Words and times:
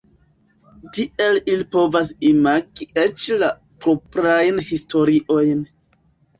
Tiele 0.97 1.41
ili 1.55 1.67
povas 1.75 2.09
imagi 2.31 2.89
eĉ 3.03 3.29
la 3.45 3.53
proprajn 3.87 4.61
historiojn. 4.73 5.67